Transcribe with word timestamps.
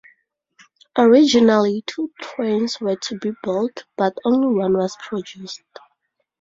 Originally, 0.97 1.83
two 1.85 2.11
trains 2.19 2.81
were 2.81 2.95
to 2.95 3.19
be 3.19 3.33
built, 3.43 3.83
but 3.95 4.17
only 4.25 4.47
one 4.51 4.73
was 4.75 4.97
produced. 4.99 5.61